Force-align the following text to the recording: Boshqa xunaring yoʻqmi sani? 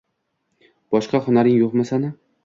Boshqa 0.95 1.21
xunaring 1.25 1.57
yoʻqmi 1.59 1.85
sani? 1.91 2.11